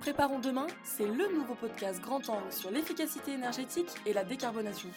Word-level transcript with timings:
Préparons 0.00 0.38
demain, 0.38 0.66
c'est 0.84 1.06
le 1.06 1.32
nouveau 1.34 1.54
podcast 1.54 2.00
grand 2.00 2.28
angle 2.28 2.52
sur 2.52 2.70
l'efficacité 2.70 3.32
énergétique 3.32 3.90
et 4.04 4.12
la 4.12 4.24
décarbonation. 4.24 4.88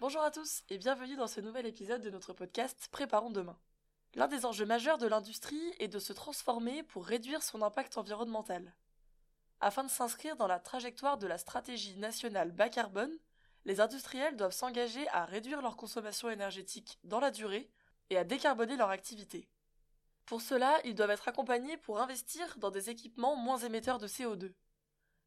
Bonjour 0.00 0.22
à 0.22 0.30
tous 0.30 0.62
et 0.70 0.78
bienvenue 0.78 1.16
dans 1.16 1.26
ce 1.26 1.40
nouvel 1.40 1.66
épisode 1.66 2.00
de 2.00 2.10
notre 2.10 2.32
podcast 2.32 2.88
Préparons 2.90 3.30
demain. 3.30 3.56
L'un 4.14 4.26
des 4.26 4.46
enjeux 4.46 4.66
majeurs 4.66 4.98
de 4.98 5.06
l'industrie 5.06 5.74
est 5.78 5.88
de 5.88 5.98
se 5.98 6.12
transformer 6.12 6.82
pour 6.82 7.04
réduire 7.04 7.42
son 7.42 7.62
impact 7.62 7.98
environnemental. 7.98 8.74
Afin 9.60 9.82
de 9.82 9.90
s'inscrire 9.90 10.36
dans 10.36 10.46
la 10.46 10.60
trajectoire 10.60 11.18
de 11.18 11.26
la 11.26 11.38
stratégie 11.38 11.96
nationale 11.96 12.52
bas 12.52 12.68
carbone, 12.68 13.16
les 13.64 13.80
industriels 13.80 14.36
doivent 14.36 14.52
s'engager 14.52 15.08
à 15.08 15.24
réduire 15.24 15.62
leur 15.62 15.76
consommation 15.76 16.30
énergétique 16.30 16.98
dans 17.02 17.18
la 17.18 17.32
durée 17.32 17.68
et 18.10 18.16
à 18.16 18.24
décarboner 18.24 18.76
leur 18.76 18.90
activité. 18.90 19.48
Pour 20.26 20.42
cela, 20.42 20.78
ils 20.84 20.94
doivent 20.94 21.10
être 21.10 21.28
accompagnés 21.28 21.76
pour 21.76 22.00
investir 22.00 22.56
dans 22.58 22.70
des 22.70 22.88
équipements 22.90 23.34
moins 23.34 23.58
émetteurs 23.58 23.98
de 23.98 24.06
CO2. 24.06 24.52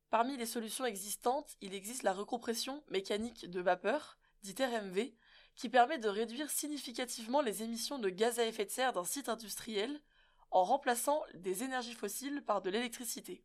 Parmi 0.09 0.37
les 0.37 0.45
solutions 0.45 0.85
existantes, 0.85 1.55
il 1.59 1.73
existe 1.73 2.03
la 2.03 2.13
recompression 2.13 2.83
mécanique 2.89 3.49
de 3.49 3.61
vapeur, 3.61 4.17
dite 4.43 4.59
RMV, 4.59 5.13
qui 5.55 5.69
permet 5.69 5.97
de 5.97 6.07
réduire 6.07 6.49
significativement 6.49 7.41
les 7.41 7.63
émissions 7.63 7.99
de 7.99 8.09
gaz 8.09 8.39
à 8.39 8.45
effet 8.45 8.65
de 8.65 8.71
serre 8.71 8.93
d'un 8.93 9.03
site 9.03 9.27
industriel 9.27 10.01
en 10.51 10.63
remplaçant 10.63 11.21
des 11.33 11.63
énergies 11.63 11.93
fossiles 11.93 12.43
par 12.43 12.61
de 12.61 12.69
l'électricité. 12.69 13.43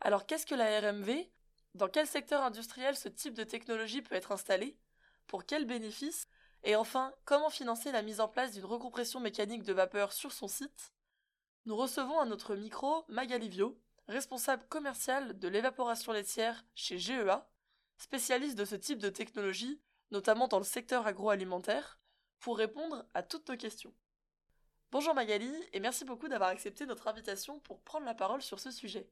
Alors 0.00 0.26
qu'est-ce 0.26 0.46
que 0.46 0.54
la 0.54 0.80
RMV 0.80 1.30
Dans 1.74 1.88
quel 1.88 2.06
secteur 2.06 2.42
industriel 2.42 2.96
ce 2.96 3.08
type 3.08 3.34
de 3.34 3.44
technologie 3.44 4.02
peut 4.02 4.14
être 4.14 4.32
installé? 4.32 4.78
Pour 5.26 5.44
quels 5.44 5.66
bénéfices 5.66 6.28
Et 6.62 6.76
enfin, 6.76 7.12
comment 7.24 7.50
financer 7.50 7.92
la 7.92 8.02
mise 8.02 8.20
en 8.20 8.28
place 8.28 8.52
d'une 8.52 8.64
recompression 8.64 9.20
mécanique 9.20 9.62
de 9.62 9.72
vapeur 9.72 10.12
sur 10.12 10.32
son 10.32 10.48
site? 10.48 10.92
Nous 11.64 11.76
recevons 11.76 12.20
à 12.20 12.26
notre 12.26 12.54
micro 12.54 13.04
Magalivio, 13.08 13.80
responsable 14.08 14.66
commercial 14.68 15.38
de 15.38 15.48
l'évaporation 15.48 16.12
laitière 16.12 16.64
chez 16.74 16.98
GEA, 16.98 17.48
spécialiste 17.98 18.58
de 18.58 18.64
ce 18.64 18.76
type 18.76 18.98
de 18.98 19.08
technologie 19.08 19.80
notamment 20.10 20.48
dans 20.48 20.58
le 20.58 20.64
secteur 20.64 21.06
agroalimentaire, 21.06 21.98
pour 22.38 22.58
répondre 22.58 23.04
à 23.14 23.22
toutes 23.22 23.48
nos 23.48 23.56
questions. 23.56 23.92
Bonjour 24.92 25.14
Magali, 25.14 25.52
et 25.72 25.80
merci 25.80 26.04
beaucoup 26.04 26.28
d'avoir 26.28 26.50
accepté 26.50 26.86
notre 26.86 27.08
invitation 27.08 27.58
pour 27.60 27.80
prendre 27.82 28.06
la 28.06 28.14
parole 28.14 28.42
sur 28.42 28.60
ce 28.60 28.70
sujet. 28.70 29.10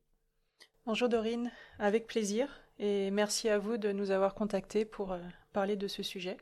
Bonjour 0.87 1.09
Dorine, 1.09 1.51
avec 1.79 2.07
plaisir, 2.07 2.61
et 2.79 3.11
merci 3.11 3.49
à 3.49 3.59
vous 3.59 3.79
de 3.79 3.91
nous 3.93 4.11
avoir 4.11 4.35
contactés 4.35 4.85
pour 4.85 5.13
euh, 5.13 5.21
parler 5.55 5.77
de 5.77 5.89
ce 5.89 6.03
sujet. 6.03 6.37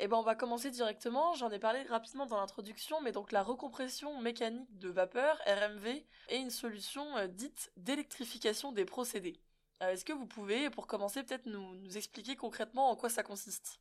Eh 0.00 0.08
ben 0.08 0.16
on 0.16 0.22
va 0.22 0.34
commencer 0.34 0.70
directement, 0.70 1.34
j'en 1.34 1.50
ai 1.50 1.58
parlé 1.58 1.82
rapidement 1.82 2.24
dans 2.24 2.38
l'introduction, 2.38 3.00
mais 3.02 3.12
donc 3.12 3.32
la 3.32 3.42
recompression 3.42 4.20
mécanique 4.20 4.78
de 4.78 4.88
vapeur, 4.88 5.38
RMV, 5.46 6.04
est 6.28 6.40
une 6.40 6.50
solution 6.50 7.16
euh, 7.18 7.26
dite 7.26 7.70
d'électrification 7.76 8.72
des 8.72 8.86
procédés. 8.86 9.40
Euh, 9.82 9.92
est-ce 9.92 10.04
que 10.04 10.12
vous 10.12 10.26
pouvez, 10.26 10.70
pour 10.70 10.86
commencer, 10.86 11.22
peut-être 11.22 11.46
nous, 11.46 11.96
expliquer 11.96 12.34
concrètement 12.36 12.90
en 12.90 12.96
quoi 12.96 13.08
ça 13.08 13.22
consiste? 13.22 13.80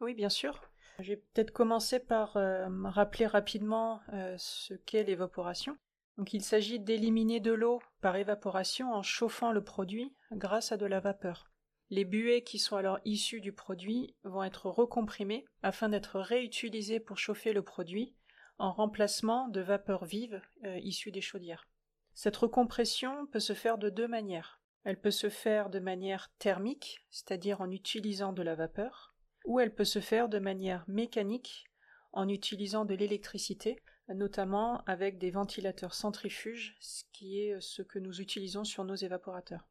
Oui, 0.00 0.14
bien 0.14 0.28
sûr. 0.28 0.60
Je 0.98 1.10
vais 1.10 1.16
peut-être 1.16 1.52
commencer 1.52 1.98
par 2.00 2.36
euh, 2.36 2.68
rappeler 2.84 3.26
rapidement 3.26 4.00
euh, 4.12 4.36
ce 4.38 4.74
qu'est 4.74 5.04
l'évaporation. 5.04 5.76
Donc 6.16 6.32
il 6.32 6.42
s'agit 6.42 6.78
d'éliminer 6.78 7.40
de 7.40 7.52
l'eau 7.52 7.82
par 8.00 8.16
évaporation 8.16 8.92
en 8.92 9.02
chauffant 9.02 9.52
le 9.52 9.64
produit 9.64 10.14
grâce 10.32 10.72
à 10.72 10.76
de 10.76 10.86
la 10.86 11.00
vapeur. 11.00 11.50
Les 11.90 12.04
buées 12.04 12.42
qui 12.42 12.58
sont 12.58 12.76
alors 12.76 12.98
issues 13.04 13.40
du 13.40 13.52
produit 13.52 14.14
vont 14.24 14.42
être 14.42 14.66
recomprimées 14.66 15.44
afin 15.62 15.88
d'être 15.88 16.20
réutilisées 16.20 17.00
pour 17.00 17.18
chauffer 17.18 17.52
le 17.52 17.62
produit 17.62 18.14
en 18.58 18.72
remplacement 18.72 19.48
de 19.48 19.60
vapeur 19.60 20.04
vive 20.04 20.40
issue 20.62 21.10
des 21.10 21.20
chaudières. 21.20 21.66
Cette 22.14 22.36
recompression 22.36 23.26
peut 23.26 23.40
se 23.40 23.52
faire 23.52 23.76
de 23.76 23.90
deux 23.90 24.06
manières. 24.06 24.60
Elle 24.84 25.00
peut 25.00 25.10
se 25.10 25.28
faire 25.28 25.70
de 25.70 25.80
manière 25.80 26.30
thermique, 26.38 27.04
c'est-à-dire 27.10 27.60
en 27.60 27.70
utilisant 27.70 28.32
de 28.32 28.42
la 28.42 28.54
vapeur, 28.54 29.14
ou 29.44 29.58
elle 29.58 29.74
peut 29.74 29.84
se 29.84 29.98
faire 29.98 30.28
de 30.28 30.38
manière 30.38 30.84
mécanique, 30.86 31.64
en 32.12 32.28
utilisant 32.28 32.84
de 32.84 32.94
l'électricité, 32.94 33.82
notamment 34.08 34.82
avec 34.84 35.18
des 35.18 35.30
ventilateurs 35.30 35.94
centrifuges, 35.94 36.76
ce 36.80 37.04
qui 37.12 37.40
est 37.40 37.60
ce 37.60 37.82
que 37.82 37.98
nous 37.98 38.20
utilisons 38.20 38.64
sur 38.64 38.84
nos 38.84 38.94
évaporateurs. 38.94 39.66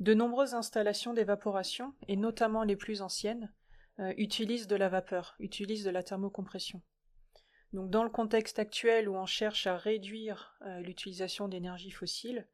De 0.00 0.14
nombreuses 0.14 0.54
installations 0.54 1.12
d'évaporation, 1.12 1.94
et 2.06 2.16
notamment 2.16 2.62
les 2.62 2.76
plus 2.76 3.02
anciennes, 3.02 3.52
euh, 3.98 4.14
utilisent 4.16 4.68
de 4.68 4.76
la 4.76 4.88
vapeur, 4.88 5.34
utilisent 5.40 5.84
de 5.84 5.90
la 5.90 6.04
thermocompression. 6.04 6.80
Donc 7.72 7.90
dans 7.90 8.04
le 8.04 8.10
contexte 8.10 8.60
actuel 8.60 9.08
où 9.08 9.16
on 9.16 9.26
cherche 9.26 9.66
à 9.66 9.76
réduire 9.76 10.56
euh, 10.62 10.80
l'utilisation 10.80 11.48
d'énergie 11.48 11.90
fossile, 11.90 12.46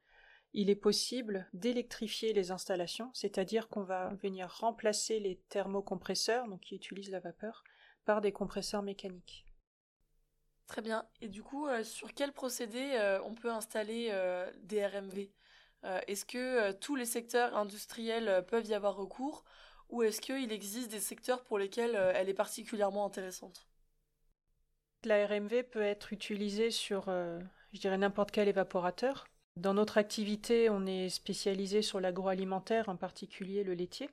il 0.54 0.70
est 0.70 0.76
possible 0.76 1.46
d'électrifier 1.52 2.32
les 2.32 2.50
installations, 2.50 3.10
c'est-à-dire 3.12 3.68
qu'on 3.68 3.82
va 3.82 4.14
venir 4.14 4.48
remplacer 4.60 5.20
les 5.20 5.36
thermocompresseurs, 5.48 6.48
donc 6.48 6.60
qui 6.60 6.76
utilisent 6.76 7.10
la 7.10 7.20
vapeur, 7.20 7.64
par 8.04 8.20
des 8.20 8.32
compresseurs 8.32 8.82
mécaniques. 8.82 9.44
Très 10.66 10.82
bien. 10.82 11.04
Et 11.20 11.28
du 11.28 11.42
coup, 11.42 11.66
euh, 11.66 11.84
sur 11.84 12.12
quel 12.14 12.32
procédé 12.32 12.92
euh, 12.94 13.20
on 13.24 13.34
peut 13.34 13.50
installer 13.50 14.08
euh, 14.10 14.50
des 14.62 14.86
RMV 14.86 15.28
Est-ce 16.06 16.24
que 16.24 16.72
tous 16.72 16.96
les 16.96 17.04
secteurs 17.04 17.56
industriels 17.56 18.44
peuvent 18.48 18.66
y 18.66 18.74
avoir 18.74 18.96
recours? 18.96 19.44
Ou 19.90 20.02
est-ce 20.02 20.20
qu'il 20.20 20.50
existe 20.50 20.90
des 20.90 21.00
secteurs 21.00 21.44
pour 21.44 21.58
lesquels 21.58 21.94
elle 22.14 22.30
est 22.30 22.34
particulièrement 22.34 23.04
intéressante? 23.04 23.66
La 25.04 25.26
RMV 25.26 25.62
peut 25.64 25.82
être 25.82 26.14
utilisée 26.14 26.70
sur, 26.70 27.10
n'importe 27.84 28.30
quel 28.30 28.48
évaporateur. 28.48 29.26
Dans 29.56 29.74
notre 29.74 29.98
activité, 29.98 30.70
on 30.70 30.86
est 30.86 31.10
spécialisé 31.10 31.82
sur 31.82 32.00
l'agroalimentaire, 32.00 32.88
en 32.88 32.96
particulier 32.96 33.62
le 33.62 33.74
laitier, 33.74 34.08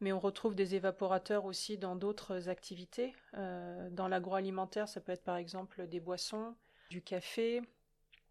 mais 0.00 0.12
on 0.12 0.18
retrouve 0.18 0.54
des 0.54 0.74
évaporateurs 0.74 1.44
aussi 1.44 1.78
dans 1.78 1.96
d'autres 1.96 2.48
activités. 2.48 3.14
Euh, 3.34 3.88
dans 3.90 4.08
l'agroalimentaire, 4.08 4.88
ça 4.88 5.00
peut 5.00 5.12
être 5.12 5.24
par 5.24 5.36
exemple 5.36 5.86
des 5.86 6.00
boissons, 6.00 6.54
du 6.90 7.02
café. 7.02 7.62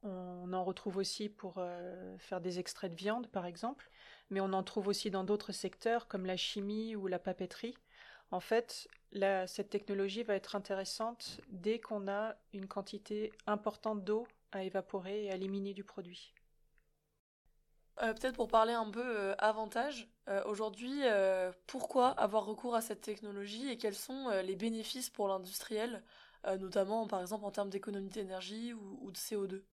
On 0.01 0.53
en 0.53 0.63
retrouve 0.63 0.97
aussi 0.97 1.29
pour 1.29 1.55
euh, 1.57 2.17
faire 2.17 2.41
des 2.41 2.59
extraits 2.59 2.91
de 2.91 2.97
viande, 2.97 3.27
par 3.27 3.45
exemple, 3.45 3.89
mais 4.29 4.39
on 4.39 4.53
en 4.53 4.63
trouve 4.63 4.87
aussi 4.87 5.11
dans 5.11 5.23
d'autres 5.23 5.51
secteurs 5.51 6.07
comme 6.07 6.25
la 6.25 6.37
chimie 6.37 6.95
ou 6.95 7.07
la 7.07 7.19
papeterie. 7.19 7.75
En 8.31 8.39
fait, 8.39 8.87
cette 9.47 9.69
technologie 9.69 10.23
va 10.23 10.35
être 10.35 10.55
intéressante 10.55 11.41
dès 11.49 11.79
qu'on 11.79 12.07
a 12.07 12.35
une 12.53 12.67
quantité 12.67 13.31
importante 13.47 14.03
d'eau 14.03 14.27
à 14.51 14.63
évaporer 14.63 15.25
et 15.25 15.31
à 15.31 15.35
éliminer 15.35 15.73
du 15.73 15.83
produit. 15.83 16.33
Euh, 18.01 18.13
peut-être 18.13 18.35
pour 18.35 18.47
parler 18.47 18.73
un 18.73 18.89
peu 18.89 19.03
euh, 19.03 19.35
avantage, 19.39 20.07
euh, 20.29 20.41
aujourd'hui, 20.45 21.01
pourquoi 21.67 22.09
avoir 22.09 22.45
recours 22.45 22.75
à 22.75 22.81
cette 22.81 23.01
technologie 23.01 23.69
et 23.69 23.77
quels 23.77 23.95
sont 23.95 24.29
les 24.43 24.55
bénéfices 24.55 25.09
pour 25.09 25.27
l'industriel, 25.27 26.03
notamment 26.59 27.07
par 27.07 27.21
exemple 27.21 27.45
en 27.45 27.51
termes 27.51 27.69
d'économie 27.69 28.09
d'énergie 28.09 28.73
ou, 28.73 29.11
de 29.11 29.17
CO2 29.17 29.63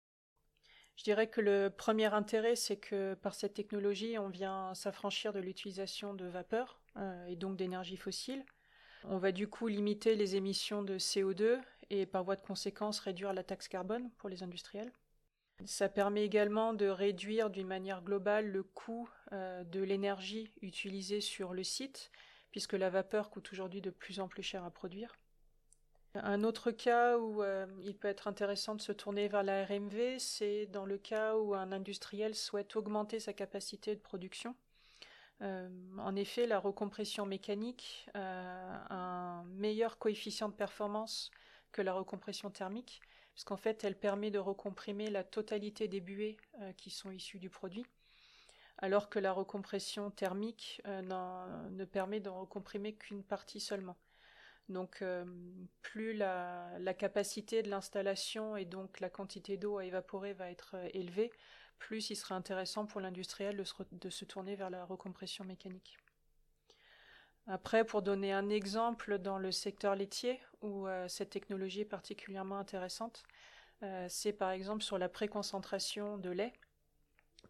Je 0.97 1.04
dirais 1.04 1.28
que 1.28 1.41
le 1.41 1.69
premier 1.69 2.12
intérêt, 2.12 2.56
c'est 2.56 2.78
que 2.78 3.14
par 3.14 3.34
cette 3.34 3.54
technologie, 3.54 4.19
on 4.19 4.28
vient 4.28 4.75
s'affranchir 4.75 5.32
de 5.32 5.41
l'utilisation 5.41 6.14
de 6.14 6.26
vapeur 6.26 6.81
et 7.28 7.37
donc 7.37 7.56
d'énergie 7.56 7.98
fossile. 7.98 8.44
On 9.04 9.19
va 9.19 9.31
du 9.31 9.47
coup 9.47 9.69
limiter 9.69 10.16
les 10.16 10.37
émissions 10.37 10.82
de 10.82 10.98
CO2 10.98 11.60
et 11.91 12.06
par 12.06 12.25
voie 12.25 12.37
de 12.37 12.41
conséquence 12.41 12.98
réduire 12.98 13.32
la 13.32 13.44
taxe 13.44 13.69
carbone 13.69 14.10
pour 14.19 14.28
les 14.31 14.43
industriels. 14.43 14.91
Ça 15.65 15.89
permet 15.89 16.25
également 16.25 16.75
de 16.75 16.87
réduire 16.87 17.50
d'une 17.50 17.67
manière 17.67 18.03
globale 18.03 18.49
le 18.49 18.62
coût 18.62 19.09
euh, 19.33 19.64
de 19.64 19.81
l'énergie 19.81 20.53
utilisée 20.61 21.20
sur 21.20 21.55
le 21.55 21.64
site, 21.64 22.12
puisque 22.50 22.75
la 22.75 22.91
vapeur 22.91 23.31
coûte 23.31 23.50
aujourd'hui 23.53 23.81
de 23.81 23.91
plus 23.91 24.20
en 24.20 24.29
plus 24.29 24.43
cher 24.43 24.64
à 24.64 24.70
produire. 24.70 25.17
Un 26.14 26.44
autre 26.44 26.70
cas 26.70 27.19
où 27.19 27.43
euh, 27.43 27.67
il 27.82 27.97
peut 27.97 28.08
être 28.08 28.29
intéressant 28.29 28.75
de 28.75 28.81
se 28.81 28.93
tourner 28.93 29.29
vers 29.29 29.43
la 29.43 29.64
RMV, 29.64 30.19
c'est 30.19 30.67
dans 30.67 30.87
le 30.87 30.99
cas 30.99 31.37
où 31.37 31.55
un 31.55 31.73
industriel 31.73 32.35
souhaite 32.35 32.76
augmenter 32.76 33.19
sa 33.19 33.32
capacité 33.32 33.94
de 33.94 34.00
production. 34.00 34.55
Euh, 35.43 35.69
en 35.99 36.17
effet, 36.17 36.47
la 36.47 36.58
recompression 36.58 37.26
mécanique 37.26 38.08
a 38.14 38.94
un 38.94 39.44
meilleur 39.44 39.99
coefficient 39.99 40.49
de 40.49 40.55
performance 40.55 41.31
que 41.73 41.82
la 41.82 41.93
recompression 41.93 42.50
thermique, 42.50 43.03
puisqu'en 43.37 43.59
fait 43.59 43.85
elle 43.85 43.99
permet 43.99 44.31
de 44.31 44.38
recomprimer 44.38 45.11
la 45.11 45.23
totalité 45.23 45.88
des 45.88 46.00
buées 46.00 46.38
euh, 46.62 46.73
qui 46.73 46.88
sont 46.88 47.11
issues 47.11 47.38
du 47.38 47.50
produit, 47.50 47.85
alors 48.79 49.11
que 49.11 49.19
la 49.19 49.31
recompression 49.31 50.11
thermique 50.11 50.81
euh, 50.87 51.03
ne 51.03 51.85
permet 51.85 52.19
de 52.21 52.31
recomprimer 52.31 52.94
qu'une 52.94 53.23
partie 53.23 53.61
seulement. 53.61 53.99
Donc 54.71 55.03
euh, 55.03 55.27
plus 55.83 56.15
la, 56.15 56.94
capacité 56.99 57.62
de 57.62 57.69
l'installation 57.69 58.56
et 58.56 58.65
donc 58.65 59.00
la 59.00 59.11
quantité 59.11 59.59
d'eau 59.59 59.77
à 59.77 59.85
évaporer 59.85 60.32
va 60.32 60.50
être 60.50 60.75
élevée, 60.94 61.31
plus 61.79 62.09
il 62.09 62.17
serait 62.17 62.35
intéressant 62.35 62.87
pour 62.87 63.03
l'industriel 63.03 63.62
de 63.93 64.11
se, 64.11 64.25
tourner 64.25 64.56
vers 64.56 64.71
la 64.71 64.87
recompression 64.87 65.44
mécanique. 65.44 65.99
Après, 67.48 67.84
pour 67.84 68.02
donner 68.02 68.32
un 68.32 68.48
exemple 68.48 69.19
dans 69.19 69.38
le 69.38 69.52
secteur 69.52 69.94
laitier, 69.94 70.40
où 70.62 70.88
euh, 70.88 71.06
cette 71.06 71.31
technologie 71.31 71.82
est 71.82 71.84
particulièrement 71.84 72.58
intéressante, 72.58 73.22
euh, 73.82 74.06
c'est 74.08 74.32
par 74.32 74.50
exemple 74.50 74.82
sur 74.82 74.98
la 74.98 75.08
préconcentration 75.08 76.19
de 76.19 76.31
lait, 76.31 76.52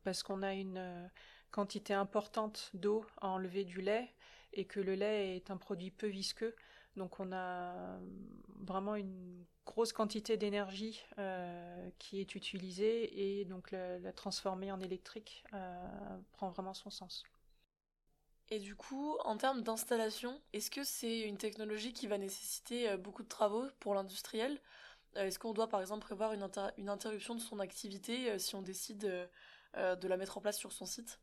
parce 0.04 0.22
qu'on 0.22 0.42
a 0.42 0.52
une 0.52 0.76
euh, 0.76 1.06
quantité 1.50 1.94
importante 1.94 2.70
d'eau 2.74 3.06
à 3.22 3.28
enlever 3.28 3.64
du 3.64 3.80
lait 3.80 4.12
et 4.52 4.66
que 4.66 4.80
le 4.80 4.94
lait 4.94 5.36
est 5.36 5.50
un 5.50 5.56
produit 5.56 5.90
peu 5.90 6.08
visqueux. 6.08 6.54
Donc 6.96 7.18
on 7.18 7.32
a 7.32 7.98
vraiment 8.60 8.96
une 8.96 9.44
grosse 9.66 9.92
quantité 9.92 10.36
d'énergie 10.38 11.04
qui 11.98 12.20
est 12.20 12.34
utilisée 12.34 13.40
et 13.40 13.44
donc 13.44 13.72
la 13.72 14.12
transformer 14.14 14.72
en 14.72 14.80
électrique 14.80 15.44
prend 16.32 16.48
vraiment 16.48 16.72
son 16.72 16.88
sens. 16.88 17.24
Et 18.48 18.60
du 18.60 18.76
coup, 18.76 19.16
en 19.24 19.36
termes 19.36 19.62
d'installation, 19.62 20.40
est-ce 20.52 20.70
que 20.70 20.84
c'est 20.84 21.20
une 21.20 21.36
technologie 21.36 21.92
qui 21.92 22.06
va 22.06 22.16
nécessiter 22.16 22.88
euh, 22.88 22.96
beaucoup 22.96 23.24
de 23.24 23.28
travaux 23.28 23.66
pour 23.80 23.94
l'industriel? 23.94 24.60
Euh, 25.16 25.26
Est-ce 25.26 25.38
qu'on 25.38 25.52
doit 25.52 25.68
par 25.68 25.80
exemple 25.80 26.02
prévoir 26.02 26.32
une, 26.32 26.88
interruption 26.88 27.34
de 27.34 27.40
son 27.40 27.58
activité 27.58 28.30
euh, 28.30 28.38
si 28.38 28.54
on 28.54 28.62
décide 28.62 29.28
de 29.74 30.08
la 30.08 30.16
mettre 30.16 30.38
en 30.38 30.40
place 30.40 30.58
sur 30.58 30.72
son 30.72 30.86
site? 30.86 31.20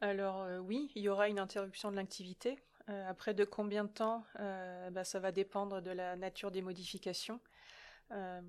Alors 0.00 0.46
oui, 0.62 0.90
il 0.94 1.02
y 1.02 1.08
aura 1.08 1.28
une 1.28 1.38
interruption 1.38 1.90
de 1.90 1.96
l'activité. 1.96 2.58
après 2.86 3.34
de 3.34 3.44
combien 3.44 3.84
de 3.84 3.90
temps 3.90 4.24
bah, 4.38 5.04
Ça 5.04 5.20
va 5.20 5.30
dépendre 5.30 5.82
de 5.82 5.90
la 5.90 6.16
nature 6.16 6.50
des 6.50 6.62
modifications. 6.62 7.38
en 8.10 8.40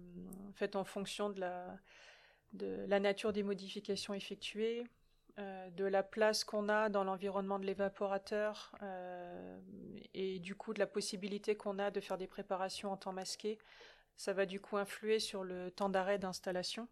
en 0.75 0.83
fonction 0.85 1.29
de 1.29 1.41
la, 1.41 1.77
de 2.53 2.85
la 2.87 3.01
nature 3.01 3.33
des 3.33 3.43
modifications 3.43 4.13
effectuées, 4.13 4.85
euh, 5.39 5.69
de 5.69 5.85
la 5.85 6.01
place 6.01 6.43
qu'on 6.43 6.67
a 6.67 6.89
dans 6.89 7.03
l'environnement 7.03 7.59
de 7.59 7.65
l'évaporateur 7.65 8.75
euh, 8.81 9.59
et 10.15 10.39
du 10.39 10.55
coup 10.55 10.73
de 10.73 10.79
la 10.79 10.87
possibilité 10.87 11.55
qu'on 11.55 11.77
a 11.77 11.91
de 11.91 11.99
faire 11.99 12.17
des 12.17 12.25
préparations 12.25 12.91
en 12.91 12.97
temps 12.97 13.13
masqué, 13.13 13.59
ça 14.15 14.33
va 14.33 14.47
du 14.47 14.59
coup 14.59 14.77
influer 14.77 15.19
sur 15.19 15.43
le 15.43 15.69
temps 15.69 15.89
d'arrêt 15.89 16.17
d'installation. 16.17 16.87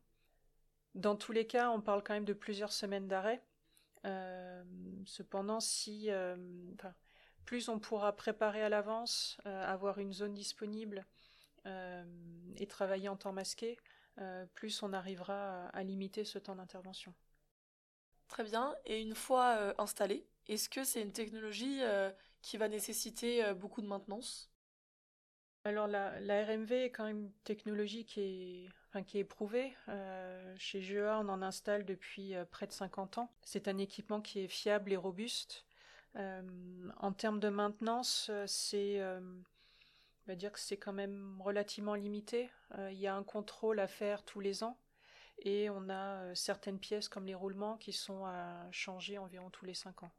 Dans 0.93 1.15
tous 1.15 1.31
les 1.31 1.47
cas, 1.47 1.71
on 1.71 1.81
parle 1.81 2.03
quand 2.03 2.13
même 2.13 2.25
de 2.25 2.33
plusieurs 2.33 2.71
semaines 2.71 3.07
d'arrêt. 3.07 3.41
Euh, 4.05 4.63
cependant, 5.05 5.59
si 5.59 6.09
plus 7.45 7.67
on 7.67 7.79
pourra 7.79 8.15
préparer 8.15 8.61
à 8.61 8.69
l'avance, 8.69 9.39
avoir 9.45 9.97
une 9.97 10.13
zone 10.13 10.35
disponible 10.35 11.03
et 11.65 12.67
travailler 12.67 13.09
en 13.09 13.17
temps 13.17 13.33
masqué, 13.33 13.77
plus 14.53 14.83
on 14.83 14.93
arrivera 14.93 15.65
à 15.69 15.83
limiter 15.83 16.23
ce 16.23 16.37
temps 16.37 16.55
d'intervention. 16.55 17.13
Très 18.27 18.43
bien. 18.43 18.75
Et 18.85 19.01
une 19.01 19.15
fois 19.15 19.55
euh, 19.57 19.73
installée, 19.77 20.25
est-ce 20.47 20.69
que 20.69 20.83
c'est 20.83 21.01
une 21.01 21.11
technologie 21.11 21.79
euh, 21.81 22.11
qui 22.41 22.57
va 22.57 22.67
nécessiter 22.67 23.43
euh, 23.43 23.53
beaucoup 23.53 23.81
de 23.81 23.87
maintenance? 23.87 24.49
Alors 25.63 25.87
la, 25.87 26.11
RMV 26.45 26.71
est 26.71 26.91
quand 26.91 27.05
même 27.05 27.23
une 27.23 27.31
technologie 27.43 28.05
qui 28.05 28.21
est, 28.21 28.69
enfin, 28.89 29.01
qui 29.01 29.17
est 29.17 29.21
éprouvée. 29.21 29.75
chez 30.57 30.79
GEA, 30.79 31.19
on 31.21 31.27
en 31.27 31.41
installe 31.41 31.85
depuis 31.85 32.35
près 32.51 32.67
de 32.67 32.71
50 32.71 33.17
ans. 33.17 33.31
C'est 33.41 33.67
un 33.67 33.79
équipement 33.79 34.21
qui 34.21 34.41
est 34.41 34.47
fiable 34.47 34.93
et 34.93 34.95
robuste. 34.95 35.65
en 36.13 37.11
termes 37.13 37.39
de 37.39 37.49
maintenance, 37.49 38.29
c'est 38.45 39.01
on 39.03 40.27
va 40.27 40.35
dire 40.35 40.51
que 40.51 40.59
c'est 40.59 40.77
quand 40.77 40.93
même 40.93 41.41
relativement 41.43 41.95
limité. 41.95 42.51
Il 42.91 42.99
y 42.99 43.07
a 43.07 43.15
un 43.15 43.23
contrôle 43.23 43.79
à 43.79 43.87
faire 43.87 44.21
tous 44.21 44.41
les 44.41 44.63
ans 44.63 44.77
et 45.39 45.69
on 45.69 45.89
a 45.89 46.23
euh, 46.23 46.35
certaines 46.35 46.79
pièces 46.79 47.09
comme 47.09 47.25
les 47.25 47.35
roulements 47.35 47.77
qui 47.77 47.93
sont 47.93 48.25
à 48.25 48.67
changer 48.71 49.17
environ 49.17 49.49
tous 49.49 49.65
les 49.65 49.73
5 49.73 50.03
ans. 50.03 50.11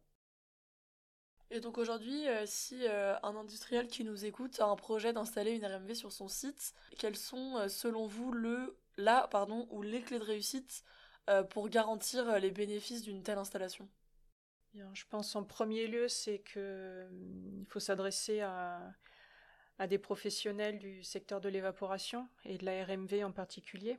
Et 1.51 1.61
donc 1.61 1.79
aujourd'hui, 1.79 2.29
euh, 2.29 2.45
si 2.47 2.87
euh, 2.87 3.15
un 3.23 3.37
industriel 3.37 3.87
qui 3.87 4.05
nous 4.05 4.25
écoute 4.25 4.61
a 4.61 4.67
un 4.67 4.77
projet 4.77 5.13
d'installer 5.13 5.53
une 5.53 5.65
RMV 5.65 5.95
sur 5.95 6.13
son 6.13 6.29
site, 6.29 6.75
quelles 6.99 7.17
sont 7.17 7.69
selon 7.69 8.07
vous 8.07 8.33
le 8.33 8.77
là 8.97 9.29
pardon 9.31 9.67
ou 9.71 9.83
les 9.83 10.03
clés 10.03 10.19
de 10.19 10.25
réussite 10.25 10.85
pour 11.51 11.69
garantir 11.69 12.39
les 12.39 12.53
bénéfices 12.53 13.03
d'une 13.03 13.25
telle 13.25 13.39
installation? 13.39 13.89
Je 14.93 15.05
pense 15.09 15.35
en 15.35 15.43
premier 15.43 15.89
lieu, 15.89 16.07
c'est 16.07 16.39
que 16.39 17.09
il 17.59 17.67
faut 17.67 17.81
s'adresser 17.81 18.41
à, 18.41 18.93
à 19.79 19.87
des 19.87 19.99
professionnels 19.99 20.79
du 20.79 21.03
secteur 21.03 21.41
de 21.41 21.49
l'évaporation 21.49 22.29
et 22.45 22.59
de 22.59 22.65
la 22.65 22.85
RMV 22.85 23.25
en 23.25 23.33
particulier. 23.33 23.99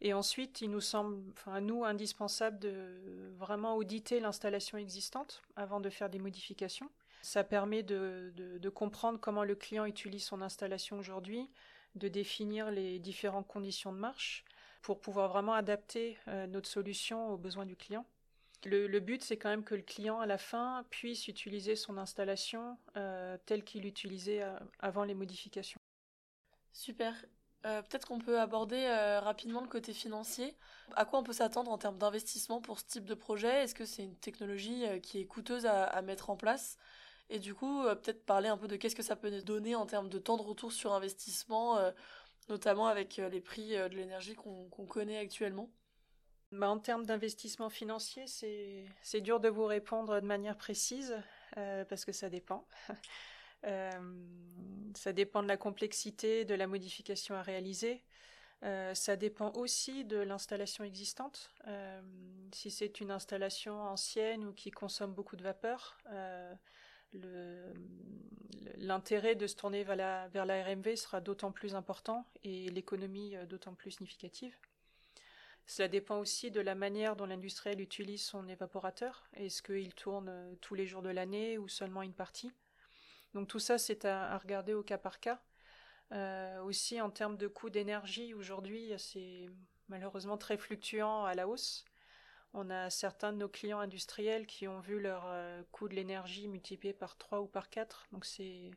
Et 0.00 0.12
ensuite, 0.12 0.60
il 0.60 0.70
nous 0.70 0.80
semble, 0.80 1.20
enfin, 1.32 1.54
à 1.54 1.60
nous, 1.60 1.84
indispensable 1.84 2.58
de 2.58 3.32
vraiment 3.36 3.76
auditer 3.76 4.20
l'installation 4.20 4.78
existante 4.78 5.42
avant 5.56 5.80
de 5.80 5.90
faire 5.90 6.08
des 6.08 6.20
modifications. 6.20 6.88
Ça 7.22 7.42
permet 7.42 7.82
de, 7.82 8.68
comprendre 8.74 9.18
comment 9.18 9.44
le 9.44 9.56
client 9.56 9.84
utilise 9.86 10.24
son 10.24 10.40
installation 10.40 10.98
aujourd'hui, 10.98 11.50
de 11.96 12.06
définir 12.06 12.70
les 12.70 13.00
différentes 13.00 13.48
conditions 13.48 13.92
de 13.92 13.98
marche 13.98 14.44
pour 14.82 15.00
pouvoir 15.00 15.28
vraiment 15.28 15.54
adapter 15.54 16.16
euh, 16.28 16.46
notre 16.46 16.68
solution 16.68 17.32
aux 17.32 17.36
besoins 17.36 17.66
du 17.66 17.74
client. 17.74 18.06
Le, 18.64 18.86
le 18.86 19.00
but, 19.00 19.22
c'est 19.22 19.36
quand 19.36 19.48
même 19.48 19.64
que 19.64 19.74
le 19.74 19.82
client, 19.82 20.20
à 20.20 20.26
la 20.26 20.38
fin, 20.38 20.84
puisse 20.90 21.26
utiliser 21.26 21.74
son 21.74 21.98
installation 21.98 22.78
euh, 22.96 23.36
telle 23.46 23.64
qu'il 23.64 23.82
l'utilisait 23.82 24.42
euh, 24.42 24.56
avant 24.78 25.02
les 25.02 25.14
modifications. 25.14 25.80
Super. 26.72 27.14
Euh, 27.66 27.82
peut-être 27.82 28.06
qu'on 28.06 28.20
peut 28.20 28.40
aborder 28.40 28.84
euh, 28.84 29.20
rapidement 29.20 29.60
le 29.60 29.66
côté 29.66 29.92
financier. 29.92 30.56
À 30.94 31.04
quoi 31.04 31.18
on 31.18 31.22
peut 31.24 31.32
s'attendre 31.32 31.72
en 31.72 31.78
termes 31.78 31.98
d'investissement 31.98 32.60
pour 32.60 32.78
ce 32.78 32.84
type 32.84 33.04
de 33.04 33.14
projet? 33.14 33.64
Est-ce 33.64 33.74
que 33.74 33.84
c'est 33.84 34.04
une 34.04 34.16
technologie 34.16 34.86
euh, 34.86 35.00
qui 35.00 35.20
est 35.20 35.26
coûteuse 35.26 35.66
à, 35.66 36.00
mettre 36.02 36.30
en 36.30 36.36
place? 36.36 36.76
Et 37.30 37.38
du 37.40 37.54
coup, 37.54 37.82
peut-être 37.82 38.24
parler 38.24 38.48
un 38.48 38.56
peu 38.56 38.68
de 38.68 38.76
qu'est-ce 38.76 38.96
que 38.96 39.02
ça 39.02 39.16
peut 39.16 39.30
donner 39.42 39.74
en 39.74 39.84
termes 39.84 40.08
de 40.08 40.18
temps 40.18 40.38
de 40.38 40.42
retour 40.42 40.72
sur 40.72 40.94
investissement, 40.94 41.78
notamment 42.48 42.86
avec 42.86 43.18
les 43.18 43.40
prix 43.42 43.72
de 43.72 43.94
l'énergie 43.94 44.34
qu'on 44.34 44.86
connaît 44.86 45.18
actuellement. 45.18 45.70
Bah, 46.52 46.70
en 46.70 46.78
termes 46.78 47.04
d'investissement 47.04 47.68
financier, 47.68 48.24
c'est 48.26 49.20
dur 49.20 49.40
de 49.40 49.50
vous 49.50 49.66
répondre 49.66 50.18
de 50.18 50.26
manière 50.26 50.56
précise 50.56 51.14
parce 51.54 52.06
que 52.06 52.12
ça 52.12 52.30
dépend. 52.30 52.66
Euh, 53.64 53.90
ça 54.94 55.12
dépend 55.12 55.42
de 55.42 55.48
la 55.48 55.56
complexité 55.56 56.44
de 56.44 56.54
la 56.54 56.66
modification 56.66 57.34
à 57.34 57.42
réaliser. 57.42 58.02
Euh, 58.64 58.92
ça 58.94 59.16
dépend 59.16 59.52
aussi 59.52 60.04
de 60.04 60.18
l'installation 60.18 60.84
existante. 60.84 61.50
Euh, 61.66 62.00
si 62.52 62.70
c'est 62.70 63.00
une 63.00 63.10
installation 63.10 63.80
ancienne 63.82 64.44
ou 64.44 64.52
qui 64.52 64.70
consomme 64.70 65.12
beaucoup 65.12 65.36
de 65.36 65.42
vapeur, 65.42 65.98
l'intérêt 68.76 69.34
de 69.34 69.46
se 69.46 69.56
tourner 69.56 69.84
vers 69.84 69.96
la, 69.96 70.28
vers 70.28 70.46
la 70.46 70.62
RMV 70.64 70.96
sera 70.96 71.20
d'autant 71.20 71.52
plus 71.52 71.74
important 71.74 72.26
et 72.42 72.68
l'économie 72.70 73.36
d'autant 73.48 73.74
plus 73.74 73.92
significative. 73.92 74.54
Cela 75.66 75.88
dépend 75.88 76.18
aussi 76.18 76.50
de 76.50 76.60
la 76.60 76.74
manière 76.74 77.14
dont 77.14 77.26
l'industriel 77.26 77.80
utilise 77.80 78.22
son 78.22 78.48
évaporateur. 78.48 79.28
Est-ce 79.34 79.62
qu'il 79.62 79.94
tourne 79.94 80.56
tous 80.62 80.74
les 80.74 80.86
jours 80.86 81.02
de 81.02 81.10
l'année 81.10 81.58
ou 81.58 81.68
seulement 81.68 82.02
une 82.02 82.14
partie? 82.14 82.50
Donc 83.34 83.48
tout 83.48 83.58
ça, 83.58 83.78
c'est 83.78 84.04
à, 84.04 84.36
regarder 84.38 84.74
au 84.74 84.82
cas 84.82 84.98
par 84.98 85.20
cas. 85.20 85.40
Euh, 86.12 86.62
aussi 86.62 87.00
en 87.00 87.10
termes 87.10 87.36
de 87.36 87.48
coût 87.48 87.70
d'énergie, 87.70 88.34
aujourd'hui, 88.34 88.92
c'est 88.98 89.46
malheureusement 89.88 90.38
très 90.38 90.56
fluctuant 90.56 91.24
à 91.24 91.34
la 91.34 91.46
hausse. 91.48 91.84
On 92.54 92.70
a 92.70 92.88
certains 92.88 93.32
de 93.32 93.38
nos 93.38 93.48
clients 93.48 93.80
industriels 93.80 94.46
qui 94.46 94.66
ont 94.68 94.80
vu 94.80 95.00
leur 95.00 95.24
euh, 95.26 95.62
coût 95.70 95.88
de 95.88 95.94
l'énergie 95.94 96.48
multiplié 96.48 96.94
par 96.94 97.18
3 97.18 97.40
ou 97.40 97.46
par 97.46 97.68
4. 97.68 98.06
Donc 98.12 98.24
c'est 98.24 98.70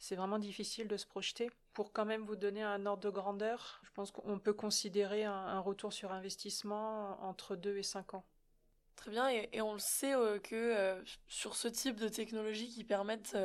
c'est 0.00 0.16
vraiment 0.16 0.38
difficile 0.38 0.88
de 0.88 0.96
se 0.96 1.06
projeter. 1.06 1.50
Pour 1.74 1.92
quand 1.92 2.06
même 2.06 2.24
vous 2.24 2.34
donner 2.34 2.62
un 2.62 2.86
ordre 2.86 3.02
de 3.02 3.10
grandeur, 3.10 3.80
je 3.84 3.90
pense 3.92 4.10
qu'on 4.10 4.38
peut 4.38 4.54
considérer 4.54 5.24
un, 5.24 5.60
retour 5.60 5.92
sur 5.92 6.10
investissement 6.10 7.22
entre 7.22 7.54
2 7.54 7.76
et 7.76 7.82
5 7.82 8.14
ans. 8.14 8.24
Très 9.00 9.10
bien, 9.10 9.28
et, 9.28 9.60
on 9.62 9.72
le 9.72 9.78
sait 9.78 10.14
euh, 10.14 10.38
que 10.38 11.02
sur 11.26 11.56
ce 11.56 11.68
type 11.68 11.96
de 11.96 12.08
technologies 12.08 12.68
qui 12.68 12.84
permettent 12.84 13.36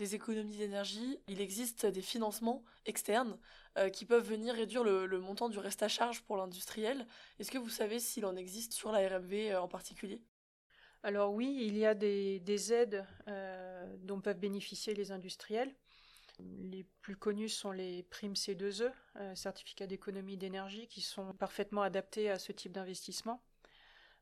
des 0.00 0.14
économies 0.14 0.56
d'énergie, 0.56 1.18
il 1.28 1.42
existe 1.42 1.84
des 1.84 2.00
financements 2.00 2.64
externes 2.86 3.38
euh, 3.76 3.90
qui 3.90 4.06
peuvent 4.06 4.26
venir 4.26 4.54
réduire 4.54 4.82
le, 4.82 5.20
montant 5.20 5.50
du 5.50 5.58
reste 5.58 5.82
à 5.82 5.88
charge 5.88 6.22
pour 6.22 6.38
l'industriel. 6.38 7.06
Est-ce 7.38 7.50
que 7.50 7.58
vous 7.58 7.68
savez 7.68 8.00
s'il 8.00 8.24
en 8.24 8.34
existe 8.34 8.72
sur 8.72 8.92
la 8.92 9.06
RMV 9.06 9.52
euh, 9.52 9.60
en 9.60 9.68
particulier? 9.68 10.22
Alors 11.02 11.34
oui, 11.34 11.56
il 11.60 11.76
y 11.76 11.84
a 11.84 11.94
des, 11.94 12.72
aides 12.72 13.06
euh, 13.28 13.96
dont 13.98 14.20
peuvent 14.22 14.38
bénéficier 14.38 14.94
les 14.94 15.12
industriels. 15.12 15.74
Les 16.38 16.86
plus 17.02 17.16
connus 17.16 17.50
sont 17.50 17.70
les 17.70 18.02
primes 18.04 18.32
C2E, 18.32 18.90
certificats 19.34 19.86
d'économie 19.86 20.38
d'énergie, 20.38 20.88
qui 20.88 21.02
sont 21.02 21.34
parfaitement 21.34 21.82
adaptés 21.82 22.30
à 22.30 22.38
ce 22.38 22.52
type 22.52 22.72
d'investissement. 22.72 23.42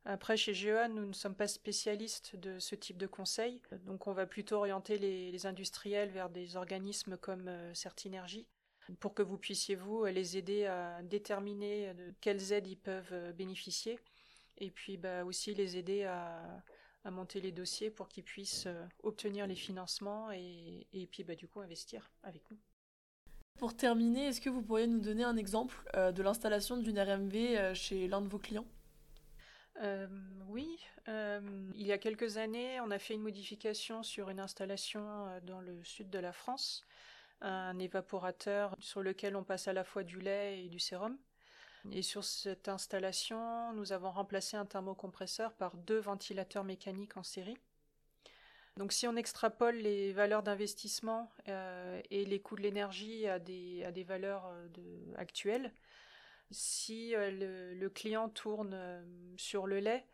Après, 0.04 0.36
chez 0.36 0.54
GEA, 0.54 0.88
nous 0.88 1.06
ne 1.06 1.12
sommes 1.12 1.34
pas 1.34 1.48
spécialistes 1.48 2.36
de 2.36 2.58
ce 2.58 2.74
type 2.74 2.96
de 2.96 3.06
conseil, 3.06 3.60
donc 3.84 4.06
on 4.06 4.12
va 4.12 4.26
plutôt 4.26 4.56
orienter 4.56 4.96
les, 4.96 5.46
industriels 5.46 6.10
vers 6.10 6.30
des 6.30 6.56
organismes 6.56 7.16
comme 7.16 7.48
euh, 7.48 7.74
Certinergie, 7.74 8.46
pour 9.00 9.12
que 9.12 9.22
vous 9.22 9.36
puissiez 9.36 9.74
vous 9.74 10.06
les 10.06 10.36
aider 10.36 10.64
à 10.64 11.02
déterminer 11.02 11.92
de 11.94 12.14
quelles 12.20 12.52
aides 12.52 12.66
ils 12.66 12.78
peuvent 12.78 13.34
bénéficier 13.34 13.98
et 14.56 14.70
puis 14.70 14.96
bah, 14.96 15.24
aussi 15.24 15.54
les 15.54 15.76
aider 15.76 16.04
à, 16.04 16.62
monter 17.04 17.40
les 17.40 17.52
dossiers 17.52 17.90
pour 17.90 18.08
qu'ils 18.08 18.24
puissent 18.24 18.68
obtenir 19.02 19.46
les 19.46 19.54
financements 19.54 20.30
et, 20.30 20.86
et 20.92 21.06
puis 21.06 21.24
bah, 21.24 21.34
du 21.34 21.48
coup 21.48 21.60
investir 21.60 22.10
avec 22.22 22.42
nous. 22.50 22.58
Pour 23.58 23.74
terminer, 23.74 24.26
est-ce 24.26 24.42
que 24.42 24.50
vous 24.50 24.62
pourriez 24.62 24.86
nous 24.86 25.00
donner 25.00 25.24
un 25.24 25.36
exemple 25.36 25.82
de 25.94 26.22
l'installation 26.22 26.76
d'une 26.76 26.98
RMV 26.98 27.74
chez 27.74 28.08
l'un 28.08 28.20
de 28.20 28.28
vos 28.28 28.38
clients? 28.38 28.66
Euh, 29.82 30.06
oui, 30.48 30.78
euh, 31.08 31.40
il 31.74 31.86
y 31.86 31.92
a 31.92 31.98
quelques 31.98 32.36
années, 32.36 32.80
on 32.80 32.90
a 32.90 32.98
fait 32.98 33.14
une 33.14 33.22
modification 33.22 34.02
sur 34.02 34.28
une 34.28 34.40
installation 34.40 35.02
euh, 35.04 35.40
dans 35.42 35.60
le 35.60 35.82
sud 35.84 36.10
de 36.10 36.18
la 36.18 36.32
France, 36.32 36.84
un 37.40 37.78
évaporateur 37.78 38.74
sur 38.80 39.02
lequel 39.02 39.36
on 39.36 39.44
passe 39.44 39.68
à 39.68 39.72
la 39.72 39.84
fois 39.84 40.02
du 40.02 40.18
lait 40.18 40.64
et 40.64 40.68
du 40.68 40.80
sérum. 40.80 41.16
Et 41.92 42.02
sur 42.02 42.24
cette 42.24 42.68
installation, 42.68 43.72
nous 43.72 43.92
avons 43.92 44.10
remplacé 44.10 44.56
un 44.56 44.66
thermocompresseur 44.66 45.52
par 45.54 45.76
deux 45.76 46.00
ventilateurs 46.00 46.64
mécaniques 46.64 47.16
en 47.16 47.22
série. 47.22 47.56
Donc 48.76 48.92
si 48.92 49.06
on 49.06 49.16
extrapole 49.16 49.76
les 49.76 50.12
valeurs 50.12 50.42
d'investissement 50.42 51.30
et 51.46 52.24
les 52.24 52.40
coûts 52.40 52.56
de 52.56 52.62
l'énergie 52.62 53.26
à 53.28 53.38
des, 53.38 53.84
à 53.84 53.92
des 53.92 54.02
valeurs 54.02 54.52
actuelles, 55.16 55.72
si 56.50 57.14
euh, 57.14 57.74
le, 57.74 57.90
client 57.90 58.28
tourne 58.28 58.72
euh, 58.74 59.04
sur 59.36 59.66
le 59.66 59.80
lait, 59.80 60.06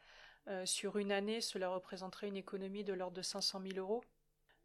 euh, 0.49 0.67
sur 0.67 0.99
une 0.99 1.12
année, 1.12 1.41
cela 1.41 1.69
représenterait 1.69 2.29
une 2.29 2.37
économie 2.37 2.85
de 2.85 2.93
l'ordre 2.93 3.17
de 3.17 3.23
500 3.23 3.62
000 3.62 3.79
euros. 3.79 4.05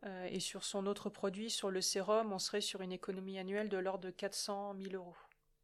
et 0.03 0.39
sur 0.39 0.63
son 0.63 0.85
autre 0.85 1.09
produit, 1.09 1.49
sur 1.49 1.71
le 1.71 1.81
sérum, 1.81 2.31
on 2.31 2.39
serait 2.39 2.61
sur 2.61 2.81
une 2.81 2.93
économie 2.93 3.37
annuelle 3.37 3.69
de 3.69 3.77
l'ordre 3.77 4.05
de 4.05 4.11
400 4.11 4.75
000 4.81 4.95
euros. 4.95 5.17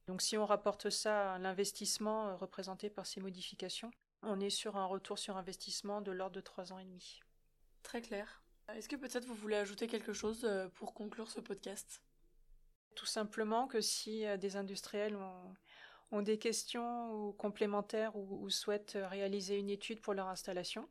Donc 0.07 0.21
si 0.21 0.37
on 0.37 0.45
rapporte 0.45 0.89
ça 0.89 1.33
à 1.33 1.39
l'investissement 1.39 2.35
représenté 2.35 2.89
par 2.89 3.05
ces 3.05 3.21
modifications, 3.21 3.91
on 4.23 4.41
est 4.41 4.49
sur 4.49 4.75
un 4.75 4.85
retour 4.85 5.17
sur 5.19 5.37
investissement 5.37 6.01
de 6.01 6.11
l'ordre 6.11 6.35
de 6.35 6.41
3 6.41 6.73
ans 6.73 6.79
et 6.79 6.83
demi. 6.83 7.21
Très 7.81 8.01
clair. 8.01 8.43
Est-ce 8.73 8.89
que 8.89 8.97
peut-être 8.97 9.25
vous 9.25 9.35
voulez 9.35 9.55
ajouter 9.55 9.87
quelque 9.87 10.13
chose 10.13 10.45
pour 10.75 10.93
conclure 10.93 11.31
ce 11.31 11.39
podcast? 11.39 12.03
Tout 12.95 13.05
simplement 13.05 13.67
que 13.67 13.79
si 13.79 14.25
des 14.37 14.57
industriels 14.57 15.15
ont 15.15 15.55
ont 16.11 16.21
des 16.21 16.37
questions 16.37 17.11
ou 17.13 17.33
complémentaires 17.33 18.15
ou, 18.15 18.49
souhaitent 18.49 18.97
réaliser 19.01 19.57
une 19.57 19.69
étude 19.69 20.01
pour 20.01 20.13
leur 20.13 20.27
installation, 20.27 20.87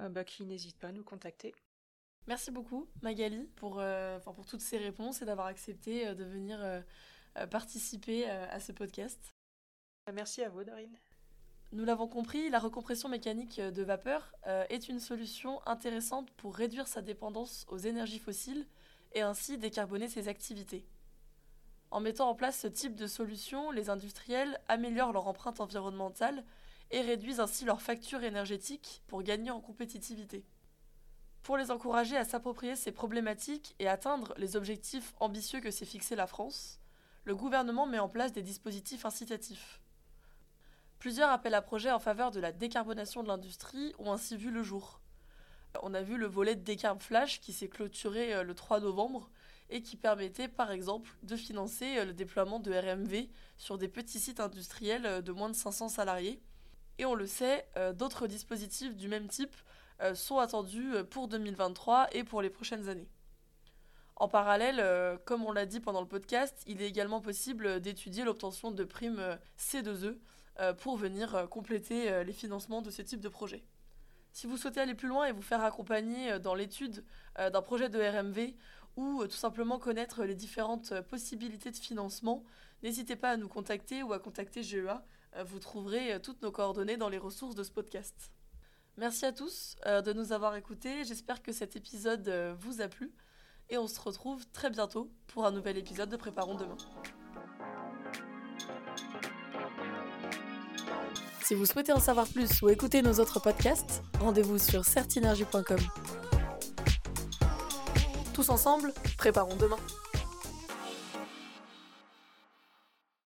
euh, 0.00 0.08
bah, 0.08 0.24
qui 0.24 0.44
n'hésitent 0.44 0.78
pas 0.78 0.88
à 0.88 0.92
nous 0.92 1.04
contacter. 1.04 1.54
Merci 2.26 2.50
beaucoup 2.50 2.88
Magali 3.02 3.50
pour, 3.56 3.80
euh, 3.80 4.18
pour 4.20 4.46
toutes 4.46 4.62
ces 4.62 4.78
réponses 4.78 5.20
et 5.20 5.26
d'avoir 5.26 5.46
accepté 5.46 6.08
euh, 6.08 6.14
de 6.14 6.24
venir 6.24 6.84
participer 7.50 8.30
à 8.30 8.60
ce 8.60 8.70
podcast. 8.70 9.34
Merci 10.12 10.44
à 10.44 10.48
vous 10.48 10.62
Dorine. 10.62 10.96
Nous 11.72 11.84
l'avons 11.84 12.06
compris, 12.06 12.48
la 12.48 12.60
recompression 12.60 13.08
mécanique 13.08 13.60
de 13.60 13.82
vapeur 13.82 14.32
est 14.68 14.88
une 14.88 15.00
solution 15.00 15.60
intéressante 15.66 16.30
pour 16.36 16.54
réduire 16.54 16.86
sa 16.86 17.02
dépendance 17.02 17.66
aux 17.68 17.78
énergies 17.78 18.20
fossiles 18.20 18.68
et 19.14 19.22
ainsi 19.22 19.58
décarboner 19.58 20.06
ses 20.06 20.28
activités. 20.28 20.86
En 21.94 22.00
mettant 22.00 22.28
en 22.28 22.34
place 22.34 22.58
ce 22.58 22.66
type 22.66 22.96
de 22.96 23.06
solution, 23.06 23.70
les 23.70 23.88
industriels 23.88 24.60
améliorent 24.66 25.12
leur 25.12 25.28
empreinte 25.28 25.60
environnementale 25.60 26.44
et 26.90 27.00
réduisent 27.00 27.38
ainsi 27.38 27.64
leur 27.64 27.80
facture 27.80 28.24
énergétique 28.24 29.04
pour 29.06 29.22
gagner 29.22 29.52
en 29.52 29.60
compétitivité. 29.60 30.44
Pour 31.44 31.56
les 31.56 31.70
encourager 31.70 32.16
à 32.16 32.24
s'approprier 32.24 32.74
ces 32.74 32.90
problématiques 32.90 33.76
et 33.78 33.86
atteindre 33.86 34.34
les 34.38 34.56
objectifs 34.56 35.14
ambitieux 35.20 35.60
que 35.60 35.70
s'est 35.70 35.84
fixé 35.84 36.16
la 36.16 36.26
France, 36.26 36.80
le 37.22 37.36
gouvernement 37.36 37.86
met 37.86 38.00
en 38.00 38.08
place 38.08 38.32
des 38.32 38.42
dispositifs 38.42 39.06
incitatifs. 39.06 39.80
Plusieurs 40.98 41.30
appels 41.30 41.54
à 41.54 41.62
projets 41.62 41.92
en 41.92 42.00
faveur 42.00 42.32
de 42.32 42.40
la 42.40 42.50
décarbonation 42.50 43.22
de 43.22 43.28
l'industrie 43.28 43.94
ont 44.00 44.10
ainsi 44.10 44.36
vu 44.36 44.50
le 44.50 44.64
jour. 44.64 45.00
On 45.80 45.94
a 45.94 46.02
vu 46.02 46.16
le 46.16 46.26
volet 46.26 46.56
de 46.56 46.62
Décarb 46.62 47.00
Flash 47.00 47.40
qui 47.40 47.52
s'est 47.52 47.68
clôturé 47.68 48.34
euh, 48.34 48.42
le 48.42 48.56
3 48.56 48.80
novembre 48.80 49.30
et 49.70 49.82
qui 49.82 49.96
permettait 49.96 50.48
par 50.48 50.70
exemple 50.70 51.10
de 51.22 51.36
financer 51.36 51.98
euh, 51.98 52.04
le 52.06 52.12
déploiement 52.12 52.60
de 52.60 52.72
RMV 52.72 53.28
sur 53.56 53.78
des 53.78 53.88
petits 53.88 54.20
sites 54.20 54.40
industriels 54.40 55.06
euh, 55.06 55.22
de 55.22 55.32
moins 55.32 55.48
de 55.48 55.54
500 55.54 55.88
salariés. 55.88 56.40
Et 56.98 57.04
on 57.04 57.14
le 57.14 57.26
sait, 57.26 57.66
euh, 57.76 57.92
d'autres 57.92 58.26
dispositifs 58.26 58.96
du 58.96 59.08
même 59.08 59.28
type 59.28 59.54
sont 60.14 60.38
attendus 60.38 60.92
pour 61.08 61.28
2023 61.28 62.08
et 62.12 62.24
pour 62.24 62.42
les 62.42 62.50
prochaines 62.50 62.88
années. 62.88 63.08
En 64.16 64.26
parallèle, 64.26 64.84
comme 65.24 65.44
on 65.44 65.52
l'a 65.52 65.66
dit 65.66 65.78
pendant 65.78 66.00
le 66.00 66.08
podcast, 66.08 66.62
il 66.66 66.82
est 66.82 66.88
également 66.88 67.20
possible 67.20 67.80
d'étudier 67.80 68.24
l'obtention 68.24 68.72
de 68.72 68.82
primes 68.82 69.38
C2E 69.56 70.16
pour 70.78 70.96
venir 70.96 71.46
compléter 71.48 72.24
les 72.24 72.32
financements 72.32 72.82
de 72.82 72.90
ce 72.90 73.02
type 73.02 73.20
de 73.20 73.28
projet. 73.28 73.62
Si 74.32 74.48
vous 74.48 74.56
souhaitez 74.56 74.80
aller 74.80 74.96
plus 74.96 75.08
loin 75.08 75.26
et 75.26 75.32
vous 75.32 75.42
faire 75.42 75.62
accompagner 75.62 76.40
dans 76.40 76.56
l'étude 76.56 77.04
d'un 77.38 77.62
projet 77.62 77.88
de 77.88 78.00
RMV 78.00 78.52
ou 78.96 79.22
euh, 79.22 79.26
tout 79.26 79.36
simplement 79.36 79.78
connaître 79.78 80.24
les 80.24 80.34
différentes 80.34 80.92
euh, 80.92 81.02
possibilités 81.02 81.70
de 81.70 81.76
financement, 81.76 82.44
n'hésitez 82.82 83.16
pas 83.16 83.30
à 83.30 83.36
nous 83.36 83.48
contacter 83.48 84.02
ou 84.02 84.12
à 84.12 84.18
contacter 84.18 84.62
GEA. 84.62 85.04
Euh, 85.36 85.44
vous 85.44 85.58
trouverez 85.58 86.20
toutes 86.22 86.42
nos 86.42 86.52
coordonnées 86.52 86.96
dans 86.96 87.08
les 87.08 87.18
ressources 87.18 87.54
de 87.54 87.62
ce 87.62 87.70
podcast. 87.70 88.32
Merci 88.96 89.26
à 89.26 89.32
tous 89.32 89.74
de 89.84 90.12
nous 90.12 90.32
avoir 90.32 90.54
écoutés. 90.54 91.02
J'espère 91.04 91.42
que 91.42 91.50
cet 91.50 91.74
épisode 91.74 92.28
vous 92.60 92.80
a 92.80 92.86
plu. 92.86 93.12
Et 93.68 93.76
on 93.76 93.88
se 93.88 94.00
retrouve 94.00 94.46
très 94.52 94.70
bientôt 94.70 95.10
pour 95.26 95.46
un 95.46 95.50
nouvel 95.50 95.76
épisode 95.76 96.10
de 96.10 96.16
Préparons 96.16 96.54
demain. 96.54 96.76
Si 101.42 101.54
vous 101.54 101.66
souhaitez 101.66 101.92
en 101.92 101.98
savoir 101.98 102.28
plus 102.28 102.62
ou 102.62 102.68
écouter 102.68 103.02
nos 103.02 103.20
autres 103.20 103.40
podcasts, 103.40 104.02
rendez-vous 104.20 104.58
sur 104.58 104.84
certinergie.com. 104.84 105.80
Tous 108.34 108.50
ensemble, 108.50 108.92
préparons 109.16 109.54
demain. 109.54 109.76